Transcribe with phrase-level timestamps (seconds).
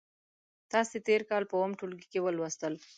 [0.71, 2.73] تاسې تېر کال په اووم ټولګي کې ولوستل.